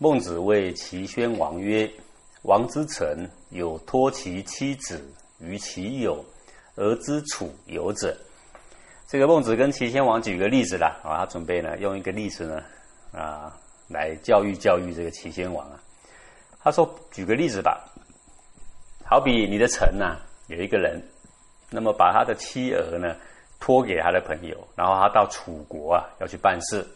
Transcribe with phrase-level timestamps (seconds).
[0.00, 1.90] 孟子谓齐宣王曰
[2.42, 5.04] ：“王之臣有托其妻子
[5.40, 6.24] 于其友，
[6.76, 8.16] 而知处有者。”
[9.08, 12.62] 这个孟子跟齐宣王举个例子啦，啊，他准备呢用一个例子呢
[13.12, 13.52] 啊
[13.88, 15.82] 来教育教育这个齐宣王啊。
[16.60, 17.84] 他说：“举个例子吧，
[19.04, 21.02] 好比你的臣呐有一个人，
[21.70, 23.16] 那么把他的妻儿呢
[23.58, 26.86] 托给他的朋友，然后他到楚国啊要去办事，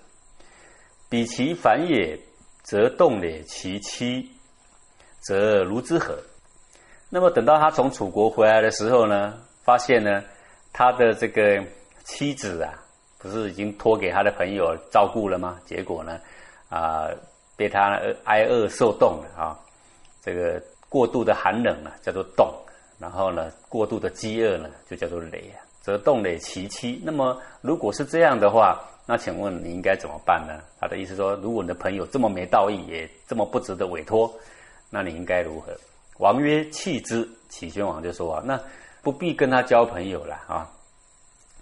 [1.09, 2.16] 比其反也。”
[2.62, 4.30] 则动也其妻，
[5.20, 6.16] 则如之何？
[7.11, 10.22] 那么等到他从楚国回来的时候呢，发现呢，
[10.72, 11.62] 他的这个
[12.04, 12.72] 妻子啊，
[13.18, 15.61] 不是已经托给他的朋友照顾了吗？
[15.67, 16.18] 结果呢，
[16.70, 17.08] 啊，
[17.56, 19.58] 被他挨饿受冻了啊，
[20.22, 22.48] 这个过度的寒冷啊，叫做冻；
[22.98, 26.99] 然后呢，过度的饥饿呢，就叫做累啊，则动累其妻。
[27.04, 30.63] 那么如果是这样的话，那请问你应该怎么办呢？
[30.81, 34.33] 他的意思说，如果你的朋友这么没道义，也这么不值得委托，
[34.89, 35.77] 那你应该如何？
[36.19, 37.29] 王曰：弃之。
[37.48, 38.59] 齐宣王就说啊，那
[39.03, 40.71] 不必跟他交朋友了啊，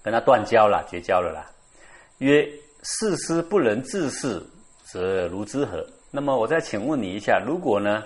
[0.03, 1.51] 跟他断交了，绝交了啦。
[2.19, 2.47] 曰：
[2.83, 4.41] 事师不能治事，
[4.85, 5.85] 则如之何？
[6.11, 8.05] 那么我再请问你一下，如果呢，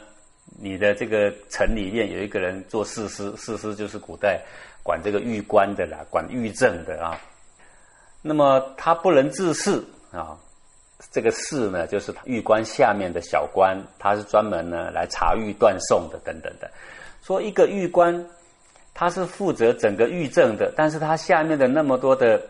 [0.59, 4.41] 你的这个城里面有一个人做事师，事师就是古代
[4.85, 7.19] 管这个玉官的啦，管玉政的啊。
[8.23, 9.83] 那么他不能治事
[10.13, 10.39] 啊，
[11.11, 16.71] 这个事呢，就是玉官下面的小官，他是专门呢来查玉断送的等等的。
[17.23, 18.25] 说一个玉官，
[18.95, 22.41] 他是负责整个玉政的，但是他下面的那么多的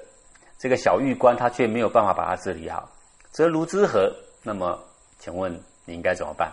[0.58, 2.88] 这个小玉官，他却没有办法把他治理好，
[3.30, 4.12] 则如之何？
[4.42, 4.78] 那么
[5.18, 5.52] 请问
[5.86, 6.52] 你应该怎么办？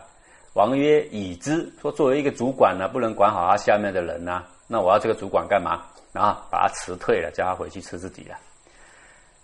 [0.54, 1.72] 王曰：已之。
[1.82, 5.84] 说作为一个主管呢，不能管好他下面的人呐，那我要这个主管干嘛？
[6.14, 8.38] 啊，把他辞退了，叫他回去吃自己了。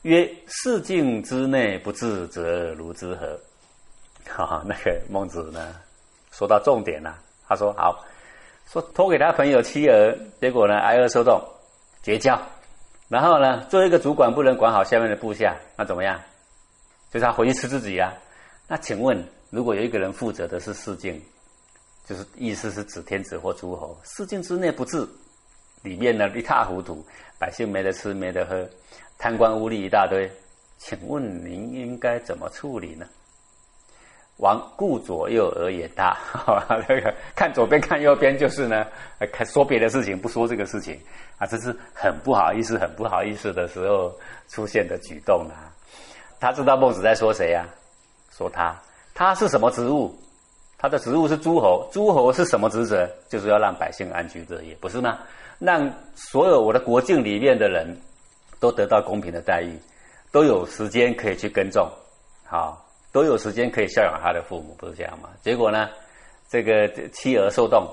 [0.04, 3.38] 曰：四境之内不治，则如之何？
[4.26, 5.76] 哈， 那个孟子呢，
[6.32, 7.18] 说到重点了。
[7.46, 8.06] 他说：“好，
[8.72, 11.42] 说托给他朋友妻儿，结果呢挨饿受冻，
[12.02, 12.42] 绝交。
[13.10, 16.18] 然后呢，作为一个主管，不能管好下面的部下，那怎么样？
[17.12, 18.14] 就是他回去吃自己啊。
[18.66, 21.22] 那请问，如果有一个人负责的是四境，
[22.06, 25.06] 就是意思是指天子或诸侯，四境之内不治，
[25.88, 27.06] 里面呢一塌糊涂，
[27.40, 28.68] 百姓没得吃，没得喝。”
[29.18, 30.30] 贪官污吏一大堆，
[30.78, 33.06] 请问您应该怎么处理呢？
[34.38, 36.16] 王顾左右而言他，
[36.88, 38.86] 那 个看左边看右边就是呢，
[39.34, 41.00] 看说别的事情不说这个事情
[41.40, 44.14] 啊，这是很不好意思、很不好意思的时候
[44.48, 45.74] 出现的举动啊。
[46.40, 47.66] 他知道孟子在说谁呀？
[48.30, 48.80] 说他，
[49.16, 50.16] 他是什么职务？
[50.78, 53.10] 他的职务是诸侯，诸侯是什么职责？
[53.30, 55.20] 就是要让百姓安居乐业，不是吗？
[55.60, 57.96] 让所有我的国境里面的人。
[58.60, 59.80] 都得到公平的待遇，
[60.32, 61.88] 都有时间可以去耕种，
[62.44, 65.30] 好，都有时间可以孝养他的父母，不是这样吗？
[65.44, 65.88] 结果呢，
[66.50, 67.88] 这个妻儿受冻，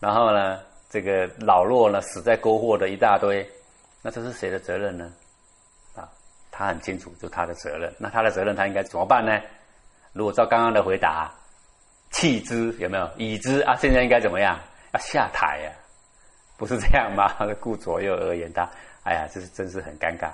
[0.00, 3.46] 然后呢，这个老弱呢死在沟壑的一大堆，
[4.00, 5.12] 那这是谁的责任呢？
[5.94, 6.08] 啊，
[6.50, 7.94] 他很清楚，就他的责任。
[7.98, 9.38] 那他的责任他应该怎么办呢？
[10.14, 11.30] 如果照刚刚的回答，
[12.10, 13.08] 弃之有没有？
[13.16, 14.58] 已之啊，现在应该怎么样？
[14.92, 15.70] 要下台呀，
[16.56, 17.32] 不是这样吗？
[17.60, 18.68] 顾左右而言他。
[19.04, 20.30] 哎呀，这是真是很尴尬。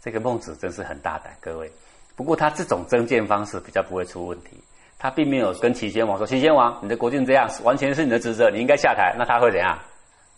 [0.00, 1.70] 这个孟子真是很大胆，各位。
[2.16, 4.62] 不过他这种增谏方式比较不会出问题。
[4.98, 9.78] 他并没有跟齐宣王说：“齐宣王，你的国君这样，完全是你的职责，你应该下台。”那他会怎样？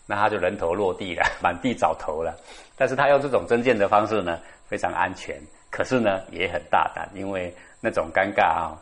[0.06, 2.36] 那他就人头落地了， 满地找头了。
[2.76, 5.40] 但是他用这种增谏的方式呢，非常安全，
[5.70, 8.76] 可是呢也很大胆，因为那种尴尬啊，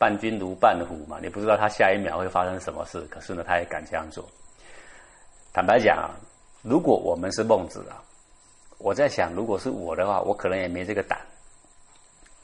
[0.00, 3.02] 伴君如伴虎嘛，你不知道他下一秒会发生什么事。
[3.10, 4.26] 可是呢，他也敢这样做。
[5.52, 6.10] 坦白讲，
[6.62, 8.02] 如果我们是孟子啊。
[8.78, 11.20] 我在想，如果是我的话，我可能也没这个胆。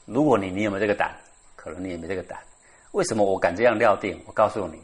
[0.05, 1.15] 如果你你有没有这个胆？
[1.55, 2.37] 可能你也没这个胆。
[2.91, 4.21] 为什么我敢这样料定？
[4.27, 4.79] 我告诉你，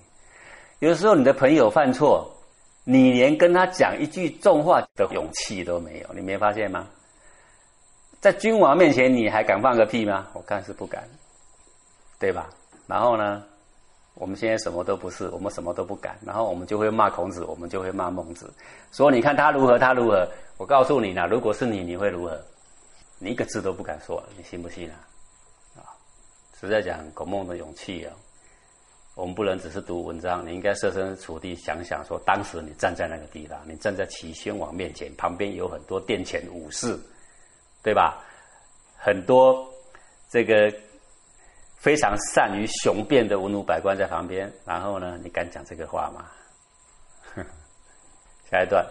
[0.80, 2.28] 有时候你的朋友犯错，
[2.84, 6.88] 你连跟他讲一句重话的勇气都没有，你没发现吗？
[8.20, 10.28] 在君王面前，你还敢放个屁吗？
[10.34, 11.08] 我看是不敢，
[12.18, 12.50] 对吧？
[12.88, 13.44] 然后呢，
[14.16, 18.54] 我们现在什么都不是，我们什么都不敢，然后我们就会骂孔子，我们就会骂孟子，
[18.92, 20.28] 说你看他如何，他如何。
[20.58, 22.40] 我告诉你呢，如果是你，你会如何？
[23.20, 24.96] 你一个字都不敢说，你信不信啊？
[25.78, 25.82] 啊，
[26.60, 28.14] 实在讲，孔孟的勇气啊，
[29.16, 37.00] 我们不能只是读文章，你应该设身处地想想，说当时你站在那个地方，你站在齐宣王面前，旁边有很多殿前武士，
[37.82, 38.24] 对吧？
[38.96, 39.68] 很多
[40.30, 40.72] 这个
[41.84, 46.32] 非常善于雄辩的文武百官在旁边，然后呢，你敢讲这个话吗？
[48.50, 48.88] 下一段。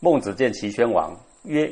[0.00, 1.70] 孟子见齐宣王曰：“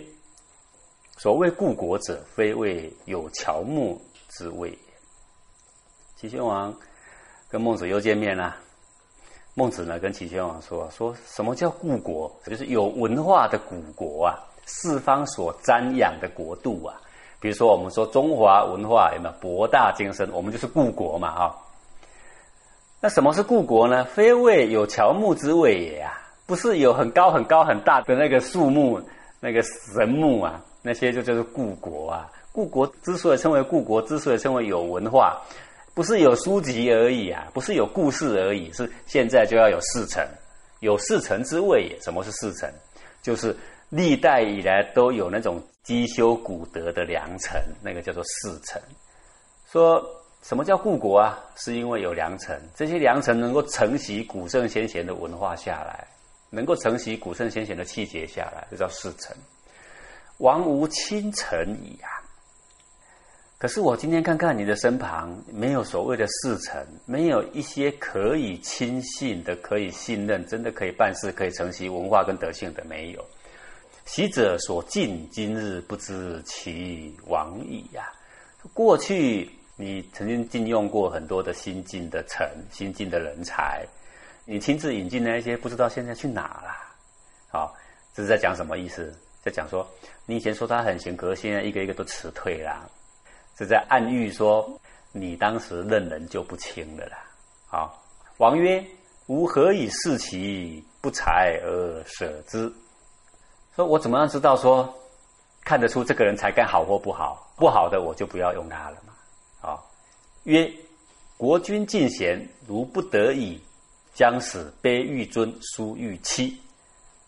[1.17, 3.99] 所谓故国者，非为有乔木
[4.29, 4.79] 之谓。”
[6.15, 6.75] 齐宣王
[7.49, 8.59] 跟孟子又见面了。
[9.55, 12.31] 孟子呢跟齐宣王说：“说什么叫故国？
[12.45, 14.37] 就是有文化的古国啊，
[14.67, 17.01] 四方所瞻仰的国度啊。
[17.43, 20.31] 比如说我们说中华文化有没有博大精深？
[20.33, 21.57] 我们就是故国嘛，哈。
[23.01, 24.05] 那什么是故国呢？
[24.05, 26.13] 非谓有乔木之谓也啊，
[26.47, 29.03] 不是有很高很高很大的那个树木、
[29.41, 32.31] 那个神木啊，那些就叫做故国啊。
[32.53, 35.37] 故国之所以称为故国，之所以称为有文化。”
[35.95, 40.27] 不是有书籍而已啊，不是有故事而已，是现在就要有事成，
[40.81, 41.95] 有事成之谓。
[42.01, 42.67] 什么是事成？
[43.21, 43.55] 就是
[43.93, 48.81] 历代以来都有那种积修古德的良臣，那个叫做世臣。
[49.71, 50.03] 说
[50.41, 51.39] 什么叫故国啊？
[51.57, 56.09] 是因为有良臣，这些良臣能够承袭古圣先贤的文化下来，
[56.49, 59.37] 能够承袭古圣先贤的气节下来，就叫世臣。
[60.39, 62.09] 王无亲臣矣啊！
[63.59, 73.23] 可是我今天看看你的身旁，没有所谓的世臣，没有一些可以亲信的、可以信任、真的可以办事、可以承袭文化跟德性的，没有。
[74.05, 78.13] 昔者所敬，今日不知其往矣呀！
[78.75, 83.87] 过去你曾经禁用过很多的新进的臣、新进的人才，
[84.45, 86.75] 你亲自引进那一些，不知道现在去哪了。
[87.49, 87.75] 好，
[88.13, 89.17] 这是在讲什么意思？
[89.43, 89.89] 在讲说，
[90.27, 92.91] 你以前说他很行，可是现在一个一个都辞退了。
[93.57, 94.79] 是在暗喻说，
[95.13, 97.19] 你当时任人就不轻了啦。
[97.67, 98.03] 好，
[98.39, 98.85] 王曰
[99.27, 102.71] ：“吾何以视其不才而舍之？”
[103.75, 104.93] 说我怎么样知道说
[105.65, 107.53] 看得出这个人才干好或不好？
[107.57, 109.13] 不好的我就不要用他了嘛。
[109.69, 109.79] 啊，
[110.45, 110.71] 曰
[111.37, 113.61] ：“国君进贤，如不得已，
[114.15, 116.61] 将使卑欲尊，疏欲妻，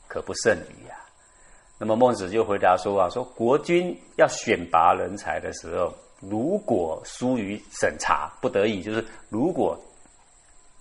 [0.08, 0.96] 可不甚矣呀。”
[1.78, 5.94] 那么孟子就回答说：“啊，说国君要选拔人才的时候。”
[6.26, 9.78] 如果疏于审查，不得已就是如果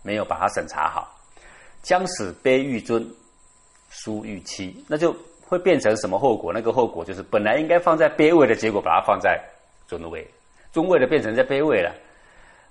[0.01, 1.13] 没有把它审查好，
[1.81, 3.05] 将使卑欲尊，
[3.89, 5.13] 疏欲妻，那就
[5.47, 6.51] 会变成什么后果？
[6.53, 9.39] 那个后果就是本来应该放在卑位的结果，把它放在
[9.87, 10.27] 尊位，
[10.71, 11.93] 尊位的变成在卑位了。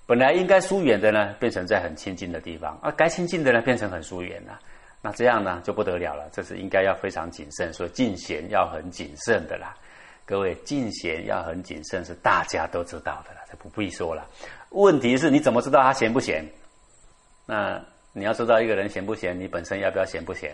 [0.05, 4.59] 本来应该疏远的呢，变成在很亲近的地方，而该亲近的呢，变成很疏远了。
[5.01, 6.27] 那这样呢，就不得了了。
[6.31, 9.73] 这是应该要非常谨慎，所以进贤要很谨慎的啦。
[10.25, 14.25] 各位进贤要很谨慎，是大家都知道的了，这不必说了。
[14.69, 16.45] 问题是你怎么知道他贤不贤？
[17.45, 17.81] 那
[18.13, 20.53] 你要知道一个人贤不贤，你本身要不要贤不贤？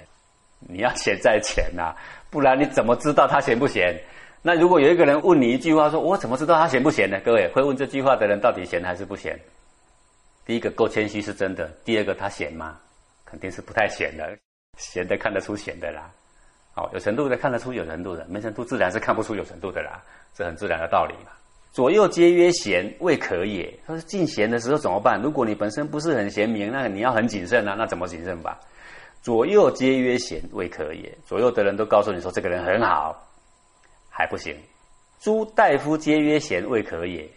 [0.59, 1.95] 你要贤在前呐，
[2.29, 3.97] 不然你怎么知道他贤不贤？
[4.41, 7.19] 那如果有一个人问你一句话，说我怎么知道他贤不贤呢？
[7.23, 9.37] 各位会问这句话的人到底贤还是不贤？
[10.45, 12.77] 第一个够谦虚是真的，第二个他贤吗？
[13.25, 14.37] 肯定是不太贤的，
[14.77, 16.09] 贤的看得出贤的啦。
[16.73, 20.01] 好，有程度的看得出有程度的，没程度自然是看不出有程度的啦，
[20.33, 21.31] 这很自然的道理嘛。
[21.71, 23.71] 左右皆曰贤，未可也。
[23.85, 25.21] 他说进贤的时候怎么办？
[25.21, 27.75] 如果你本身不是很贤明，那你要很谨慎啊。
[27.77, 28.59] 那怎么谨慎吧？
[29.21, 31.17] 左右皆曰贤，未可也。
[31.25, 33.15] 左右的人都告诉你说这个人很好，
[34.09, 34.55] 还不行。
[35.19, 37.29] 诸大夫皆曰贤，未可也。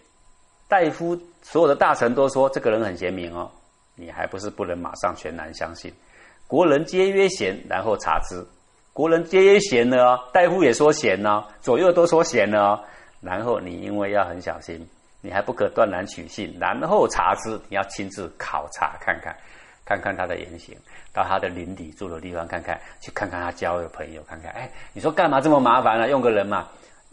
[0.69, 3.51] 大夫所有的大臣都说这个人很贤明哦，
[3.97, 5.93] 你还不是不能马上全然相信。
[6.47, 8.45] 国人皆曰贤，然后察之。
[8.93, 12.85] 国人皆曰贤呢哦，大夫也说贤呢，左右都说贤呢哦。
[13.21, 14.87] 然后你因为要很小心，
[15.21, 19.37] 你还不可断然取信，然后查之，你要亲自考察看看，
[19.85, 20.77] 看看他的言行，
[21.13, 24.51] 到他的邻里住的地方看看，去看看他交的朋友看看。
[24.53, 26.09] 哎，你说干嘛这么麻烦呢？
[26.09, 26.69] 用个人嘛，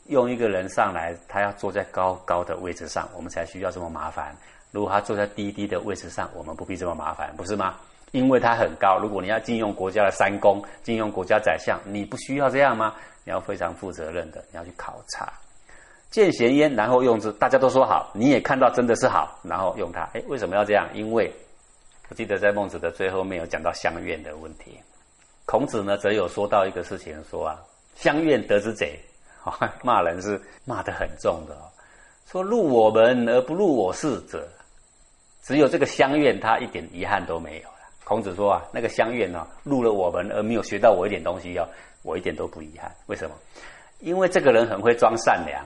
[0.08, 4.36] 用一个人上来，他要坐在高高的位置上，我们才需要这么麻烦。
[4.72, 7.76] 如果他坐在低低的位置上，我们不必这么麻烦，不是吗？
[8.12, 12.96] 因为他很高，如果你要禁用国家的三公，禁用国家宰相，你不需要这样吗？
[13.24, 15.32] 你要非常负责任的，你要去考察，
[16.10, 17.32] 见贤焉，然后用之。
[17.34, 20.02] 大家都说好，你也看到真的是好，然后用它。
[20.14, 20.88] 哎，为什么要这样？
[20.94, 21.32] 因为
[22.10, 24.80] 我记得在孟子的最后面有讲到相怨的问题。
[25.46, 27.60] 孔子呢，则有说到一个事情，说啊，
[27.96, 29.00] 相怨得之贼，
[29.84, 31.56] 骂人是骂得很重的，
[32.26, 34.48] 说入我门而不入我室者，
[35.44, 37.76] 只有这个相怨，他一点遗憾都没有了。
[38.04, 41.68] 孔子说啊，那个相怨呢，入了我们而没有学到我一点东西，要
[42.04, 42.92] 我一点都不遗憾。
[43.06, 43.36] 为什么？
[44.00, 45.64] 因为这个人很会装善良，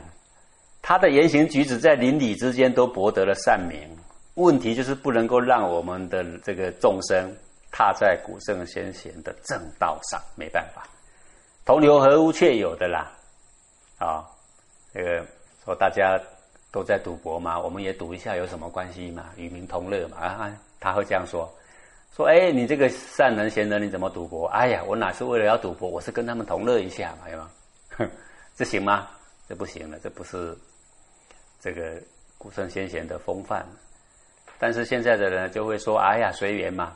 [0.81, 3.79] 他的言行举止在邻里之间都博得了善名。
[4.35, 7.31] 问题就是不能够让我们的这个众生
[7.71, 10.87] 踏在古圣先贤的正道上，没办法。
[11.65, 13.11] 同流合污却有的啦，
[13.99, 14.25] 啊，
[14.93, 15.25] 这个
[15.63, 16.19] 说大家
[16.71, 19.29] 都在赌博嘛，我们也赌一下有什么关系嘛？
[19.37, 20.17] 与民同乐嘛？
[20.17, 21.47] 啊，他会这样说。
[22.15, 24.47] 说，哎，你这个善人贤人，你怎么赌博？
[24.49, 25.89] 哎呀，我哪是为了要赌博？
[25.89, 27.49] 我是跟他们同乐一下嘛，有吗？
[27.97, 28.09] 哼，
[28.55, 29.07] 这行吗？
[29.47, 30.57] 这不行了，这不是
[31.59, 32.01] 这个
[32.37, 33.65] 古圣先贤的风范。
[34.63, 36.93] 但是现在的人就会说：“哎呀，随缘嘛。”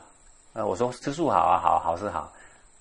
[0.56, 2.32] 啊，我说吃素好啊，好好是好。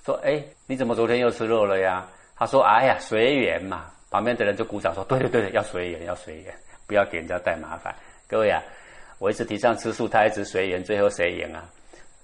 [0.05, 6.55] 说：“哎，你怎么昨天又吃肉了呀？”他说：“哎呀，随缘嘛。”旁边的人就鼓掌说：“对对对，要随缘，要随缘，
[6.87, 7.93] 不要给人家带麻烦。”
[8.29, 8.63] 各位啊，
[9.19, 11.65] 我一直提倡吃素，他一直随缘，最后谁赢啊？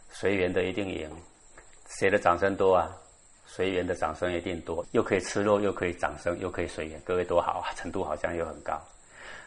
[0.10, 1.10] 随缘的一定赢，
[2.00, 2.90] 谁的掌声多啊？
[3.46, 7.76] 随缘的掌声一定多，又可以吃肉，又可以掌声，又可以随缘，各位多好啊！
[7.76, 8.82] 程度好像又很高。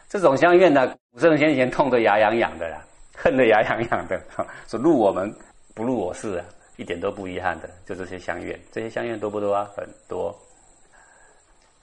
[0.07, 2.79] 这种相愿呢，古圣先贤痛得牙痒痒的啦，
[3.19, 4.21] 恨得牙痒痒的，
[4.67, 5.33] 说入我们
[5.73, 6.45] 不入我事啊，
[6.75, 9.67] 一点都不遗憾的，就这些相愿，这些相愿多不多啊？
[9.75, 10.33] 很多。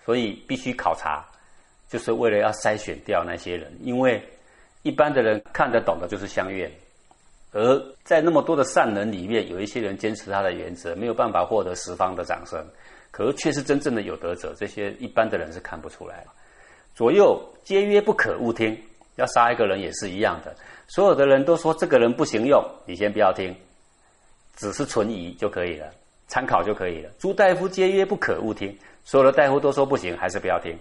[0.05, 1.25] 所以必须考察，
[1.89, 4.23] 就是为了要筛选掉那些人，因为
[4.83, 6.71] 一般的人看得懂的就是相愿。
[7.53, 12.65] 而在那么多的善人里面，有一些人坚持他的原则，没有办法获得十方的掌声，
[13.11, 14.55] 可是却是真正的有德者。
[14.57, 16.25] 这些一般的人是看不出来
[16.95, 18.77] 左右皆曰不可勿听，
[19.17, 20.55] 要杀一个人也是一样的。
[20.87, 23.55] 所有的人都说这个人不行用，你先不要听，
[24.57, 25.87] 只是存疑就可以了，
[26.29, 27.11] 参考就可以了。
[27.19, 30.77] 诸大夫皆曰不可勿听，所有的大夫都说不行，还是不要听。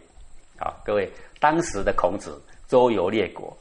[0.60, 3.56] 好，各位，当时的孔子周游列国。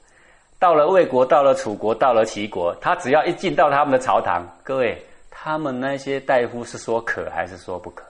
[0.58, 8.04] 到了魏国，到了楚国，到了齐国，他只要一进到他们的朝堂，各位，他们那些大夫是说可还是说不可？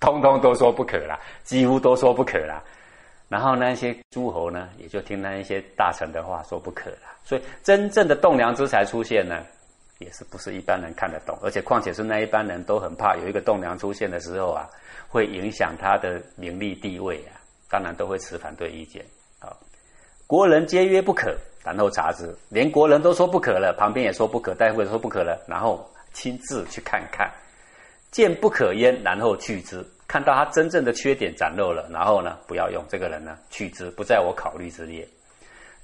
[0.00, 2.62] 通通都说不可啦，几乎都说不可啦。
[3.28, 6.98] 然后那些诸侯呢，也就听那一些大臣的话说不可了。
[7.24, 9.44] 所以真正的栋梁之才出现呢，
[9.98, 14.68] 也是不是一般人看得懂，而且况且是那一般人都很怕有一个栋梁出现的时候啊，
[15.08, 17.34] 会影响他的名利地位啊，
[17.68, 19.04] 当然都会持反对意见。
[19.40, 19.56] 好，
[20.26, 21.36] 国人皆曰不可。
[21.64, 27.28] 然后查之，连国人都说不可了，旁边也说不可，大夫也说不可了，然后亲自去看看，
[28.12, 29.84] 见不可焉，然后去之。
[30.08, 35.06] 看到他真正的缺点展露了，然后呢，不要用这个人呢，去之，不在我考虑之列。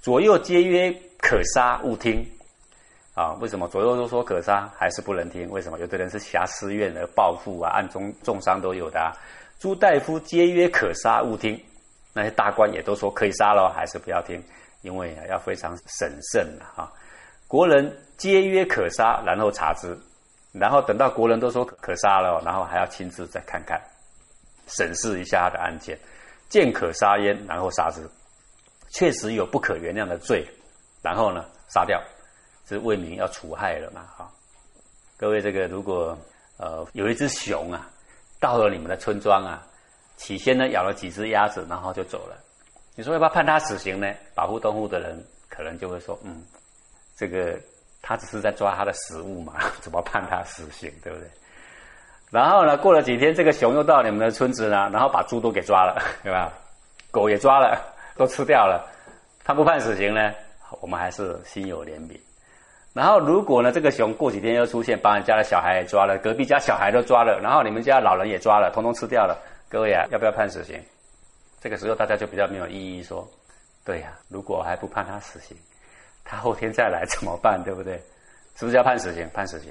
[0.00, 2.24] 左右皆曰可杀，勿听。
[3.14, 5.50] 啊，为什么左右都说可杀，还是不能听？
[5.50, 5.78] 为什么？
[5.78, 8.98] 有的人是挟私怨而报复啊，暗中重伤都有的。
[8.98, 9.12] 啊。
[9.58, 11.60] 朱大夫皆曰可杀，勿听。
[12.14, 14.42] 那些大官也都说可以杀了，还是不要听。
[14.80, 16.90] 因为，要非常审慎了哈。
[17.46, 19.96] 国人皆曰可杀，然后查之，
[20.50, 23.80] 然后等到国人都说可杀了，然后还要亲自再看看，
[24.76, 25.98] 审视一下他的案件，
[26.48, 28.08] 见可杀焉，然后杀之，
[28.92, 30.46] 确实有不可原谅的罪，
[31.02, 32.02] 然后呢杀掉，
[32.66, 34.30] 这为民要除害了嘛哈。
[35.16, 36.16] 各位，这个如果
[36.58, 37.88] 呃有一只熊啊，
[38.40, 39.64] 到了你们的村庄啊，
[40.16, 42.36] 起先呢咬了几只鸭子，然后就走了。
[42.94, 44.12] 你说要不要判他死刑呢？
[44.34, 46.44] 保护动物的人可能就会说：“嗯，
[47.16, 47.58] 这个
[48.02, 50.92] 他只是在抓他的食物嘛， 怎么判他死刑？
[51.02, 51.28] 对不对？”
[52.32, 56.50] 然后呢，过了几天，这个熊又到你们的村子呢，然后把猪都给抓了， 对吧？
[57.10, 57.78] 狗也抓了，
[58.16, 58.88] 都吃掉了。
[59.44, 60.32] 他不判死刑呢，
[60.80, 62.18] 我们还是心有怜悯。
[62.94, 70.82] 然后如果呢，这个熊过几天又出现，把人家的小孩也抓了，隔壁家小孩都抓了，然后你们家老人也抓了，统统吃掉了，各位啊，要不要判死刑？
[71.60, 73.28] 这个时候大家就比较没有意义，说，
[73.84, 75.54] 对呀，如果还不判他死刑，
[76.24, 77.62] 他后天再来怎么办？
[77.62, 78.02] 对不对？
[78.56, 79.28] 是不是要判死刑？
[79.34, 79.70] 判死刑。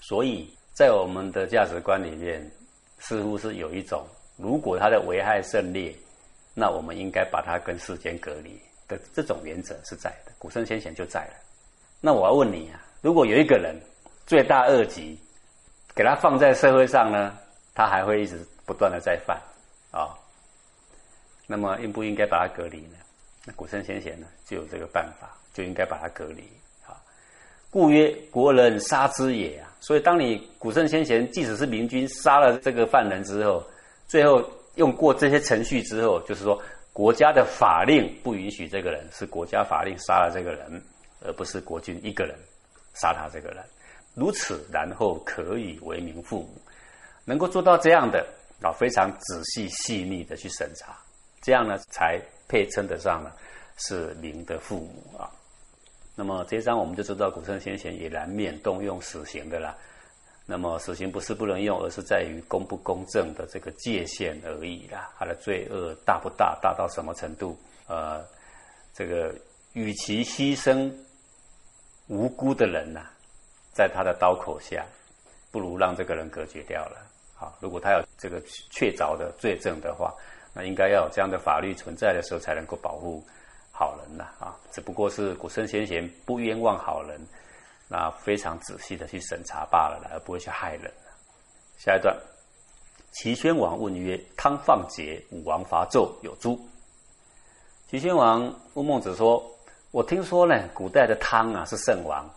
[0.00, 2.50] 所以在我们的价值观里面，
[2.98, 5.94] 似乎是有一种，如果他的危害甚烈，
[6.54, 8.58] 那我们应该把他跟世间隔离
[8.88, 10.32] 的这种原则是在的。
[10.38, 11.34] 古圣先贤就在了。
[12.00, 13.78] 那我要问你啊，如果有一个人
[14.26, 15.18] 罪大恶极，
[15.94, 17.36] 给他放在社会上呢，
[17.74, 19.40] 他还会一直不断的在犯
[19.90, 20.16] 啊？
[21.46, 22.96] 那么应不应该把它隔离呢？
[23.44, 26.48] 那古圣先贤呢就有这个办法，就应该把它隔离。
[27.70, 29.70] 故曰：国人杀之也啊。
[29.80, 33.64] 所以，当你古圣先贤即使是明君杀了这个犯人之后，
[34.06, 36.60] 最后用过这些程序之后，就是说
[36.92, 40.82] 国家的法令不允许这个人，是国家法令杀了这个人，
[41.24, 42.36] 而不是国君一个人
[42.94, 43.64] 杀他这个人。
[44.14, 46.60] 如此，然后可以为民父母，
[47.24, 48.26] 能够做到这样的
[48.60, 50.94] 啊，非常仔细细腻的去审查。
[51.40, 53.30] 这样呢，才配称得上呢，
[53.78, 55.30] 是民的父母啊。
[56.20, 59.74] 那么这一章我们就知道，古圣先贤也难免动用死刑的啦。
[60.44, 65.10] 那么死刑不是不能用，而是在于公不公正的这个界限而已啦。
[65.18, 67.58] 他的罪恶大不大，大到什么程度？
[67.88, 68.22] 呃，
[68.92, 69.34] 这个
[69.72, 70.92] 与其牺牲
[72.08, 73.00] 无辜的人呐，
[73.72, 74.84] 在他的刀口下，
[75.50, 76.98] 不如让这个人隔绝掉了。
[77.34, 78.38] 好，如果他有这个
[78.70, 80.14] 确凿的罪证的话。
[80.52, 83.24] 那应该要有这样的法律存在的时候，才能够保护
[83.80, 84.54] 好人呐啊！
[84.70, 87.18] 只不过是古圣先贤不冤枉好人，
[87.88, 90.92] 那非常仔细的去审查罢了，而不会去害人。
[91.78, 92.14] 下一段，
[93.12, 96.60] 齐宣王问曰：“汤放桀，武王伐纣，有诸？”
[97.88, 99.42] 齐宣王问孟子说
[99.92, 102.28] ：“我听说呢，古代的汤啊是圣王，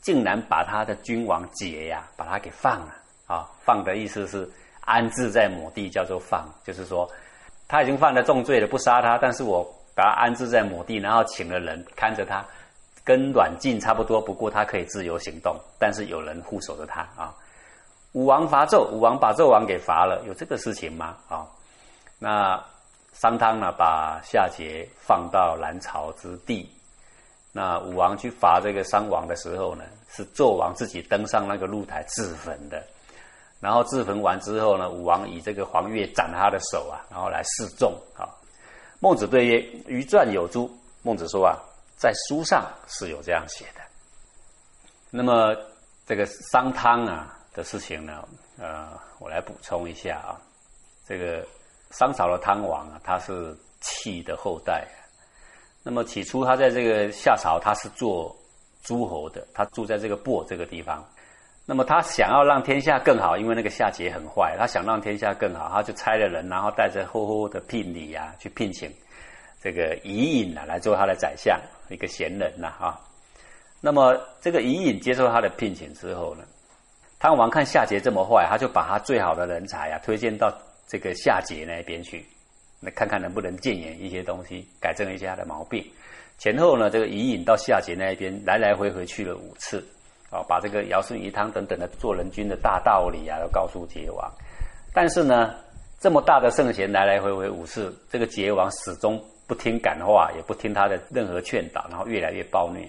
[0.00, 2.92] 竟然把他的君王桀呀，把他给放了
[3.28, 3.48] 啊！
[3.64, 7.08] 放的意思是安置在某地，叫做放，就是说
[7.68, 9.62] 他已经犯了重罪了，不杀他，但是我
[10.00, 12.42] 把他安置在某地，然后请了人看着他，
[13.04, 17.34] 跟软禁差不多，不过他可以自由行动，但是有人护守着他啊。
[18.12, 21.18] 武王伐纣，武王把纣王给伐了，有这个事情吗？
[21.28, 21.46] 啊，
[22.18, 22.58] 那
[23.12, 26.66] 商汤呢，把夏桀放到南朝之地。
[27.52, 32.82] 那武王去伐这个商王的时候呢，是纣王自己登上那个露台自焚的。
[33.60, 38.24] 然后自焚完之后呢，武王以这个黄钺斩他的手啊，然后来示众啊。
[39.00, 40.70] 孟子对曰：“于传有诸？”
[41.02, 41.56] 孟子说啊，
[41.96, 43.80] 在书上是有这样写的。
[45.10, 45.56] 那么
[46.06, 48.28] 这个商汤啊的事情呢，
[48.58, 50.38] 呃，我来补充一下啊。
[51.06, 51.44] 这个
[51.90, 54.86] 商朝的汤王啊，他是契的后代。
[55.82, 58.36] 那么起初他在这个夏朝，他是做
[58.82, 61.02] 诸侯的，他住在这个亳这个地方。
[61.66, 68.90] 那么他想要让天下更好，因为那个夏桀很坏，他想让天下更好，他就差了人，然后带着厚厚的聘礼啊，去聘请
[69.62, 72.98] 这个伊尹啊来做他的宰相，一个贤人呐啊。
[73.80, 76.42] 那么这个伊尹接受他的聘请之后呢，
[77.20, 80.52] 汤王看夏桀这么坏，他就把他最好的人才啊推荐到
[80.88, 82.26] 这个夏桀那边去。
[82.80, 85.84] 那看看能不能谏言一些东西，改正一下他的毛病。
[86.38, 89.86] 前后呢，这个伊尹到夏桀那一边来来回回去了五次，
[90.30, 94.30] 啊，把这个尧舜禹汤等等的做人君的大道理啊，都告诉桀王。
[94.94, 95.54] 但是呢，
[95.98, 102.88] 这么大的圣贤来来回回五次，这个桀王始终不听感化，也不听他的任何劝导，然后越来越暴虐。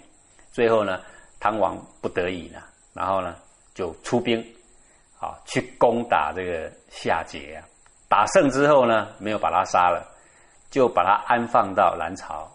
[0.51, 1.01] 最后呢，
[1.39, 2.60] 汤王不得已呢，
[2.93, 3.36] 然后呢
[3.74, 4.39] 就出兵，
[5.19, 7.63] 啊，去攻打这个夏桀啊。
[8.07, 10.05] 打胜之后呢，没有把他杀了，
[10.69, 12.45] 就把他安放到南朝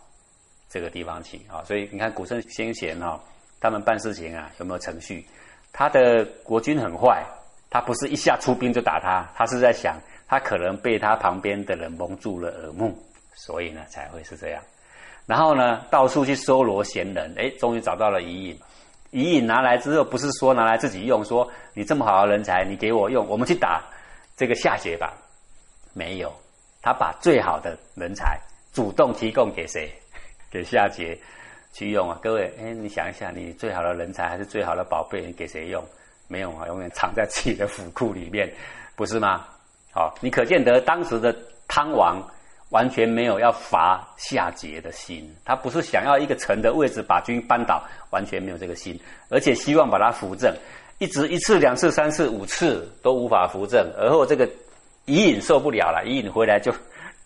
[0.68, 1.64] 这个地方去啊。
[1.64, 3.18] 所以你看古圣先贤哈，
[3.66, 5.26] 他们办事情啊有没有程序？
[5.72, 7.26] 他的国君很坏，
[7.68, 12.96] 他不是一下出兵就打他，他是在想他可能被他旁边的人蒙住了耳目，
[13.34, 14.62] 所以呢才会是这样。
[15.26, 18.60] 然后呢，到处去搜罗贤人，哎，终于找到了伊尹。
[19.10, 23.82] 伊尹拿来之后，不是说拿来自己用，说你这么好的人才，你给我用，我们去打
[24.36, 25.12] 这个夏桀吧。
[25.92, 26.32] 没有，
[26.80, 28.38] 他把最好的人才
[28.72, 29.92] 主动提供给谁？
[30.52, 31.18] 给夏桀
[31.72, 32.18] 去用啊！
[32.22, 35.82] 各位，哎，你想一下，你最好的人才还是最好的宝贝，你给谁用？
[36.28, 38.52] 没有啊，永远藏在自己的府库里面，
[38.94, 39.44] 不是吗？
[39.92, 41.34] 好，你可见得当时的
[41.68, 42.22] 汤王
[42.70, 48.98] 完全没有要伐夏桀的心，他不是想要一个臣的位置把军扳倒，完全没有这个心，
[49.28, 50.54] 而且希望把他扶正，
[50.98, 54.48] 一直一次、两次、三次、五次都无法扶正，而后这个。
[55.08, 56.74] 伊尹受不了了，伊尹回来就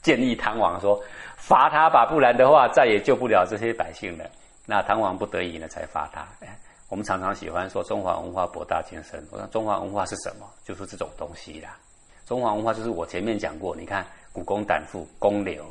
[0.03, 0.99] 建议唐王说
[1.37, 4.25] ：“罚他吧，不然的话再也救不了这些百姓了。”
[4.67, 6.21] 那唐王不得已呢，才罚他。
[6.41, 6.59] 哎，
[6.89, 9.27] 我们常常喜欢说中华文化博大精深。
[9.31, 10.47] 我说中华文化是什么？
[10.65, 11.77] 就是这种东西啦。
[12.27, 15.65] 中华文化就是我前面讲过，你看古公胆父公刘，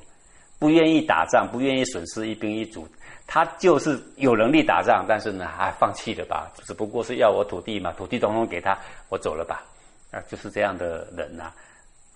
[0.59, 2.85] 不愿意打仗，不愿意损失一兵一卒，
[3.25, 6.51] 他就是有能力打仗，但是呢，还放弃了吧？
[6.65, 9.63] 只不过是要我土地嘛，土地统统给他，我走了吧？
[10.11, 11.53] 啊，就是这样的人呐。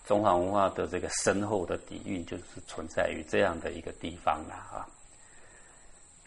[0.06, 4.86] 中华文化的这个深厚的底蕴，就是存在于这样的一个地方了啊。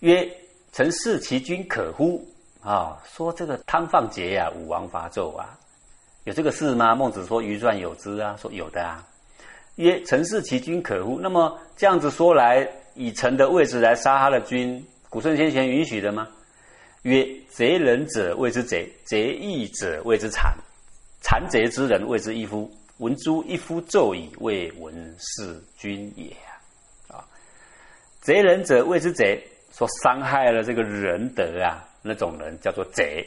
[0.00, 0.28] 曰：
[0.72, 2.26] 臣视其君可乎？
[2.62, 5.58] 啊，说这个汤放桀呀，武王伐纣啊，
[6.24, 6.94] 有这个事吗？
[6.94, 9.06] 孟子说：“余传有之啊。”说有的啊。
[9.76, 11.20] 曰：臣视其君可乎？
[11.20, 16.26] 那么这样子说来，以臣的位置来杀他的君，古圣先贤允许的吗？
[17.02, 20.56] 曰：贼人者谓之贼，贼义者谓之残，
[21.20, 22.70] 残贼之人谓之义夫。
[22.98, 26.34] 闻诸一夫纣以为闻是君也
[27.08, 27.20] 啊！
[28.22, 29.38] 贼人者谓之贼，
[29.70, 33.22] 说伤害了这个仁德啊，那种人叫做贼；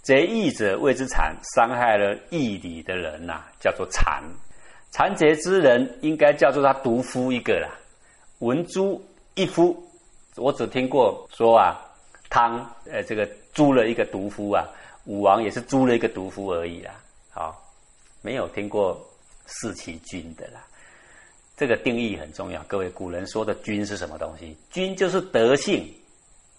[0.00, 4.22] 贼义者谓之残，伤害了义理的人呐，叫做残。
[4.90, 7.68] 残贼之人应该叫做他独夫一个啦。
[8.38, 8.98] 闻诸
[9.34, 9.76] 一夫，
[10.36, 11.78] 我只听过说啊，
[12.30, 14.66] 汤呃这个租了一个独夫啊，
[15.04, 16.94] 武王也是租了一个独夫而已啊，
[17.28, 17.67] 好。
[18.20, 19.00] 没有听过
[19.46, 20.66] 视其君的啦，
[21.56, 22.62] 这个定义很重要。
[22.64, 24.56] 各位古人说的君是什么东西？
[24.70, 25.88] 君就是德性，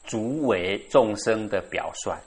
[0.03, 2.17] 足为众生的表率，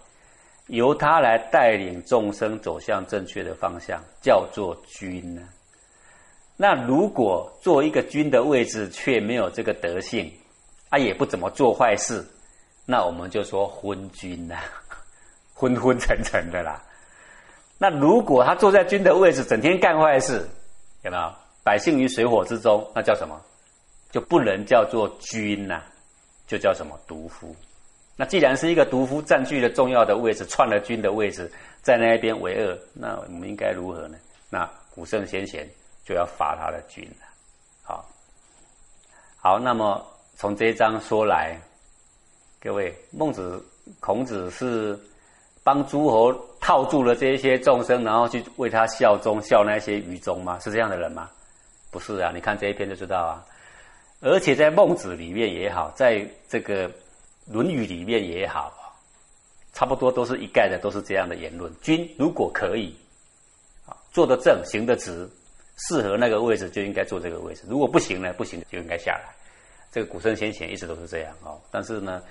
[0.67, 5.49] 由他来带领众生走向正确的方向，叫做君呢。
[6.57, 10.33] 那如果做一个君的位置却没有这个德性，
[10.91, 12.25] 啊，也不怎么做坏事，
[12.85, 14.61] 那我们就说昏君呐，
[15.55, 16.81] 昏昏沉沉的啦。
[17.83, 20.49] 那如果他坐在君的位置，整天干坏事，
[21.03, 21.33] 有没有？
[21.65, 23.37] 百姓于水火之中，那叫什么？
[24.13, 25.83] 就不能叫做君呐。
[26.47, 27.57] 就叫什么独夫。
[28.15, 31.51] 那既然是一个独夫占据了重要的位置，篡了君的位置，
[31.83, 34.17] 在那一边为恶，那我们应该如何呢？
[34.49, 34.65] 那
[34.95, 35.69] 古圣先贤
[36.05, 37.27] 就要罚他的君了。
[37.83, 38.09] 好，
[39.39, 41.61] 好，那么从这一章说来，
[42.61, 43.61] 各位，孟子、
[43.99, 44.97] 孔子是
[45.65, 50.59] 帮诸侯套住了这些众生，然后去为他效忠，效那些愚忠吗？
[50.61, 51.29] 是这样的人吗？
[51.91, 53.45] 不是啊，你看这一篇就知道啊。
[54.21, 56.91] 而且在孟子里面也好，在这个。
[57.53, 58.73] 《论语》里面也好，
[59.73, 61.71] 差不多都是一概的，都是这样的言论。
[61.83, 62.97] 君如果可以
[63.85, 65.29] 啊，做得正，行得直，
[65.77, 67.63] 适合那个位置，就应该坐这个位置。
[67.67, 69.35] 如果不行呢，不行就应该下来。
[69.91, 71.61] 这个古圣先贤一直都是这样哦。
[71.73, 72.23] 但是呢，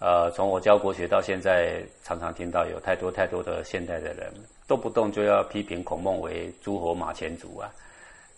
[0.00, 4.32] 呃，从我教国学到现在，常常听到有太多太多的现代的人，
[4.68, 7.68] 动不动就要批评孔孟为诸侯马前卒啊。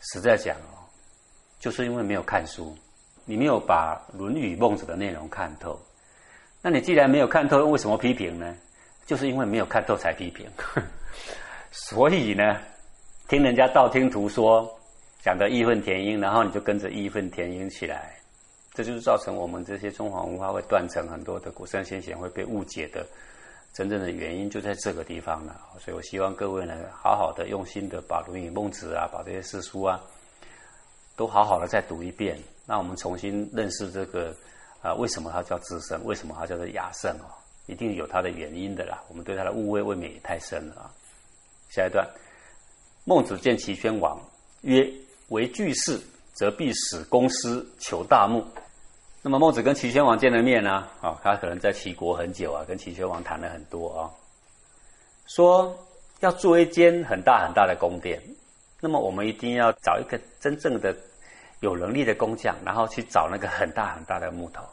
[0.01, 0.81] 实在讲哦，
[1.59, 2.75] 就是因为没有看书，
[3.27, 5.79] 你没有把《论语》《孟子》的内容看透。
[6.63, 8.57] 那你既然没有看透，为什么批评呢？
[9.05, 10.47] 就是因为没有看透才批评。
[11.71, 12.59] 所以呢，
[13.29, 14.67] 听人家道听途说，
[15.21, 18.15] 讲的义愤填膺，然后你就跟着义愤填膺起来，
[18.73, 23.07] 这就是造成我们这些中华文化会断层，很多的古圣先贤会被误解的
[23.73, 25.61] 真正的原因就在这个地方了。
[25.79, 30.01] 所以我希望各位呢，好好的用心的把《论语》《孟子》啊，把这些诗书啊，
[31.17, 34.35] 都好好的再读一遍，让我们重新认识这个。
[34.83, 36.03] 啊，为什么它叫自圣？
[36.07, 37.29] 为什么它叫做雅圣哦？
[37.67, 39.05] 一定有它的原因的啦。
[39.09, 40.91] 我们对它的误会未免也太深了啊。
[41.69, 42.09] 下一段，
[43.05, 44.19] 孟子见齐宣王
[44.63, 44.91] 曰
[45.29, 46.01] ：“为巨士，
[46.41, 48.43] 则必使公师求大木。”
[49.21, 50.89] 那么孟子跟齐宣王见了面呢？
[51.03, 54.09] 啊，他可能在齐国很久啊，跟齐宣王谈了很多啊，
[55.29, 55.77] 说
[56.21, 58.19] 要做一间很大很大的宫殿。
[58.81, 60.97] 那么我们一定要找一个真正的。
[61.61, 64.65] 有能力的工匠，然后去找那个很大很大的木头，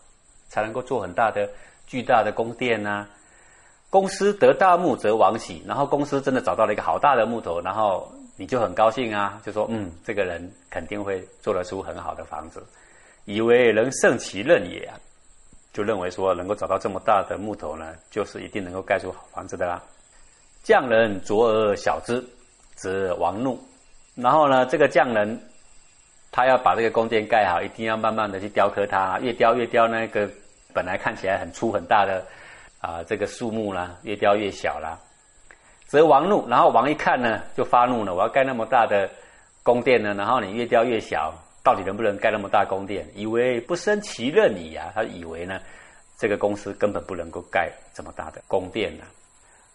[0.48, 1.46] 才能够做很大的、
[1.86, 3.06] 巨大的宫殿呢。
[3.90, 12.64] 公司得大木则王喜，然后公司真的找到了一个好大的木头，然后你就很高兴啊，就说：“嗯，这个人肯定会做得出很好的房子，
[13.26, 14.90] 以为能胜其任也。”
[15.74, 19.84] 就认为说能够找到这么大的木头呢，就是一定能够盖出好房子的啦。
[20.64, 22.24] 匠人卓而小之，
[22.76, 23.60] 则王怒。
[24.16, 25.40] 然后呢，这个匠人。
[26.30, 30.30] 他要把这个宫殿盖好，一定要慢慢的去雕刻它，越雕越雕那个
[30.72, 32.24] 本来看起来很粗很大的
[32.80, 35.00] 啊这个树木啦，越雕越小啦。
[35.88, 38.14] 则王怒，然后王一看呢，就发怒了。
[38.14, 39.10] 我要盖那么大的
[39.64, 43.08] 宫殿呢，然后你越雕越小，到底能不能盖那么大宫殿？
[43.16, 44.92] 以为不生其任矣啊！
[44.94, 45.60] 他以为呢，
[46.18, 49.06] 这个公司根本不能够盖这么大的宫殿呢。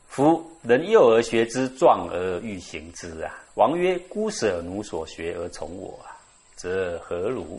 [0.06, 3.32] 夫人幼而学之，壮而欲行之啊！
[3.54, 6.12] 王曰：孤舍奴所学而从我啊！
[6.56, 7.58] 则何如？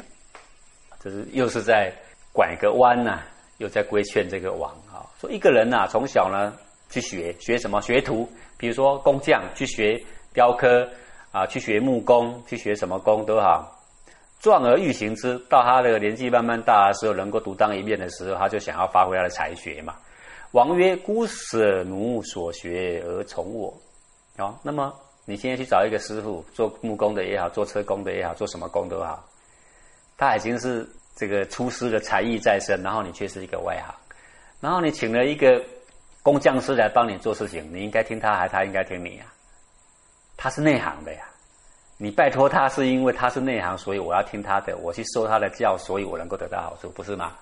[1.01, 1.91] 这是又是在
[2.31, 3.21] 拐个弯呐，
[3.57, 6.53] 又在规劝这个王啊，说一个人呐，从小呢
[6.89, 10.01] 去学学什么学徒，比如说工匠去学
[10.33, 10.87] 雕刻
[11.31, 13.69] 啊，去学木工，去学什么工都好。
[14.39, 19.95] 壮而欲行之，到他的年纪慢慢大的时候，能够独当一面的时候，他就想要发挥他的才学嘛。
[20.51, 23.73] 王曰：孤舍奴所学而从我。
[24.37, 24.93] 哦，那么。
[25.25, 29.25] 你现在去找一个师傅做木工的也好，做车工的也好，做什么工都好，
[30.17, 33.95] 他已经是这个出师的才艺在身，然后你却是一个外行，
[34.59, 35.63] 然后你请了一个
[36.23, 39.27] 工匠师来帮你做事情，你应该听他，还他应该听你啊？
[40.37, 41.19] 他是内行的呀，
[41.97, 47.33] 你拜托他是因为他是内行，所以我要听他的，我去受他的教，所以我能够得到好处，不是吗？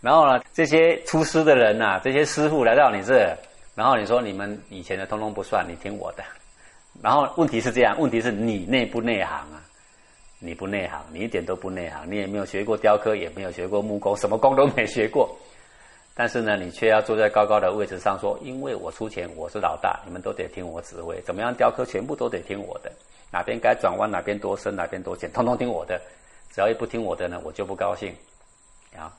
[0.00, 3.34] 然后呢，这些出师的人呐，这些师傅来到你这，
[3.74, 6.24] 然后你说你们以前的通通不算，你听我的。
[7.00, 9.62] 然后问题是这样，问题是你内不内行啊？
[10.38, 15.34] 你不内行，你一点都不内行，你也没有学过雕刻，也没有学过木工，什么工都没学过。
[16.18, 21.20] 但是呢，你却要坐在高高的位置上说：“因为我出钱，我是老大，你们都得听我指挥。
[21.20, 22.90] 怎么样雕刻，全部都得听我的。
[23.30, 26.00] 哪边该转弯，哪边多深，哪边多浅，通通听我的。
[26.50, 28.16] 只要一不听我的呢，我就不高兴。
[28.96, 29.12] 啊，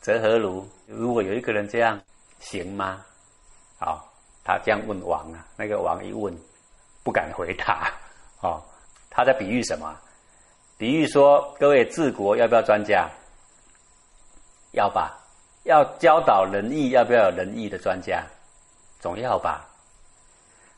[0.00, 0.64] 则何如？
[0.86, 2.00] 如果有一个人这样，
[2.38, 3.04] 行吗？
[3.78, 4.08] 好。”
[4.46, 6.30] 他这样问王啊，那个王一问，
[7.02, 7.90] 不敢回答。
[8.42, 8.62] 哦，
[9.08, 9.96] 他在比喻什么？
[10.76, 13.08] 比喻说，各位治国要不要专家？
[14.72, 15.18] 要吧。
[15.64, 18.24] 要教导仁义，要不要有仁义的专家？
[19.00, 19.68] 总要吧。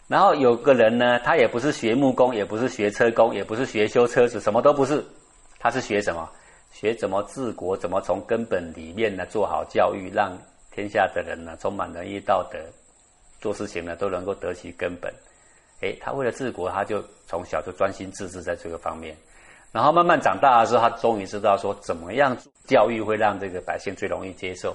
[0.09, 5.05] 然后有个人呢，他也不是学木工，也不是学车工，也不是学修车子，什么都不是。
[5.59, 6.29] 他是学什么？
[6.73, 7.77] 学怎么治国？
[7.77, 10.37] 怎么从根本里面呢做好教育，让
[10.71, 12.59] 天下的人呢充满仁义道德？
[13.41, 15.13] 做事情呢都能够得其根本，
[15.81, 19.17] 哎，他为了治国，他就从小就专心致志在这个方面。
[19.73, 24.75] 然后慢慢长大的时候，他终于知道说，怎么样教育会让这个百姓最容易接受，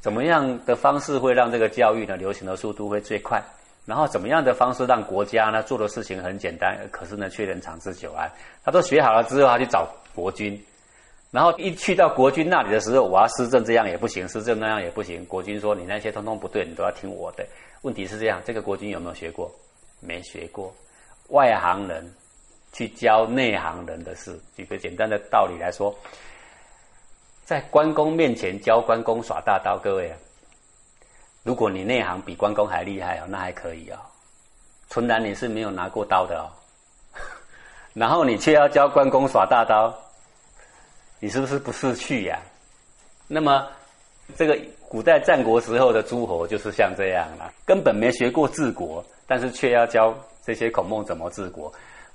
[0.00, 3.42] 怎么样的方式会让这个教育呢流行的速度会最快，
[3.84, 8.30] 然后怎么样的方式让国家呢做的事情很简单，可是呢却能长治久安。
[8.64, 10.58] 他都学好了之后，他去找国君，
[11.30, 15.24] 然后一去到国君那里的时候，我要施政这样也不行，施政那样也不行。
[15.26, 17.46] 国君说你那些通通不对，你都要听我的。
[17.82, 19.50] 问题是这样，这个国君有没有学过？
[20.00, 20.72] 没学过，
[21.28, 22.04] 外行人
[22.72, 24.38] 去教内行人的事。
[24.56, 25.94] 举个简单的道理来说，
[27.44, 30.14] 在关公面前教关公耍大刀，各位，
[31.42, 33.96] 如果你内行比关公还厉害哦，那还可以哦。
[34.90, 36.48] 纯然你是没有拿过刀的哦，
[37.94, 39.94] 然后你却要教关公耍大刀，
[41.20, 42.38] 你是不是不识趣呀？
[43.26, 43.66] 那么
[44.36, 49.04] 这个古代战国时候的诸侯就是像这样了，根本没学过治国。
[49.30, 51.70] 但是却要教这些孔孟怎么治国，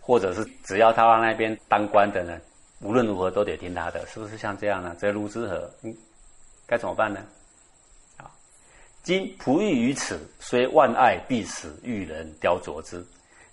[0.05, 2.37] 或者是只要他往那边当官的呢，
[2.81, 4.93] 无论如何都得听他的，是不是像这样呢？
[4.99, 5.71] 则如之何？
[5.81, 5.95] 嗯，
[6.67, 7.21] 该怎么办呢？
[8.17, 8.29] 啊，
[9.01, 13.01] 今璞玉于此，虽万爱必死，玉人雕琢之。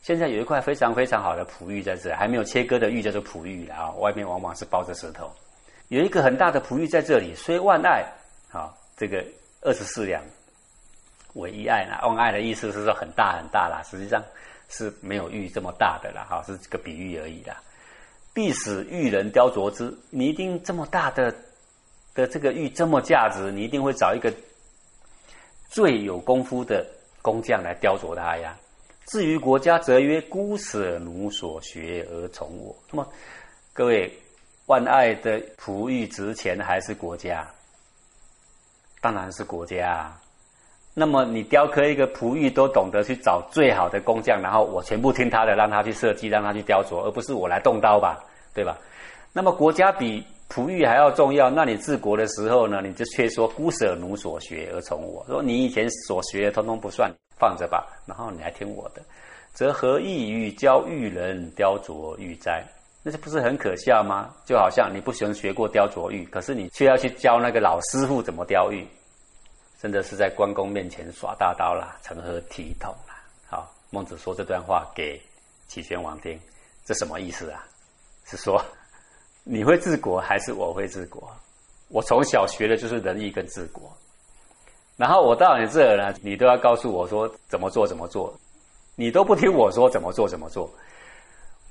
[0.02, 5.30] 现在有一块非常非常好的璞玉在这，还没有切割的玉叫做璞玉啊，外面往往是包着石头。
[5.86, 8.04] 有一个很大的璞玉在这里，虽万爱，
[8.50, 9.24] 啊，这个
[9.60, 10.20] 二十四两。
[11.34, 11.96] 为一爱呢？
[12.08, 14.20] 万爱的意思是说很大很大啦，实际上
[14.70, 17.60] 是没有玉这么大的啦，哈，是个比喻而已啦。
[18.32, 21.34] 必使玉人雕琢之，你一定这么大的
[22.14, 24.32] 的这个玉这么价值，你一定会找一个
[25.68, 26.86] 最有功夫的
[27.20, 28.56] 工匠来雕琢它呀。
[29.06, 32.76] 至于国家，则曰孤舍奴所学而从我。
[32.92, 33.12] 那么
[33.72, 34.12] 各位，
[34.66, 37.44] 万爱的璞玉值钱还是国家？
[39.00, 40.16] 当然是国家。
[40.92, 48.18] 那么你雕刻一个璞玉，都懂得去找最好的工匠，然后我全部听他的，让他去设计，让他去雕琢，而不是我来动刀吧，
[48.52, 48.76] 对吧？
[49.32, 59.00] 那么国家比璞玉还要重要，那你治国的时候呢，你就却说孤舍奴所学而从我，说你以前所学的通通不算，放着吧，然后你来听我的，
[59.52, 62.64] 则何异于教玉人雕琢玉哉？
[63.02, 64.28] 那这不是很可笑吗？
[64.44, 68.84] 就好像你不喜欢学过雕琢玉，可是你却要去教那个老师傅怎么雕玉。
[69.80, 73.14] 真的是在关公面前耍大刀啦，成何体统啦？
[73.48, 75.18] 好，孟子说这段话给
[75.68, 76.38] 齐宣王听，
[76.84, 77.64] 这什么意思啊？
[78.26, 78.62] 是说
[79.42, 81.32] 你会治国还是我会治国？
[81.88, 83.90] 我从小学的就是仁义跟治国，
[84.98, 88.38] 然后我到你这儿呢，你都要告诉我说怎么做怎么做，
[88.96, 90.70] 你都不听我说怎么做怎么做。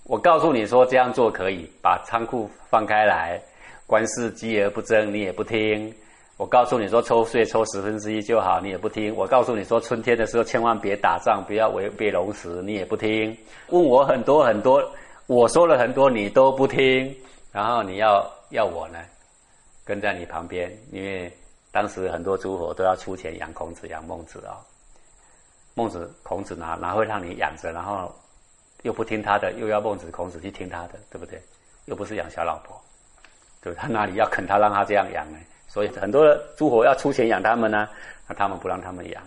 [0.06, 3.40] 我告诉你说这样做可以，把仓库放开来，
[3.86, 5.96] 官司积而不争，你也不听。
[6.40, 9.14] 我告诉你说抽税抽十分之一就好，你也不听。
[9.14, 13.38] 我告诉你说春天的时候千万别打仗，不要违背龙时，你也不听。
[13.68, 14.82] 问我很多很多，
[15.28, 17.14] 我说了很多你都不听，
[17.52, 19.00] 然后你要要我呢，
[19.84, 21.30] 跟在你旁边，因为
[21.74, 24.56] 当时很多诸侯都要出钱养孔子养孟子啊。
[25.74, 28.16] 孟子孔子哪哪会让你养着，然后
[28.84, 31.38] 又不听他的，又要孟子孔子去听他的，对不对？
[31.84, 32.82] 又不是养小老婆，
[33.62, 35.38] 对他哪里要肯他让他这样养呢？
[35.70, 37.88] 所以很多诸侯要出钱养他们呢，
[38.28, 39.24] 那他们不让他们养。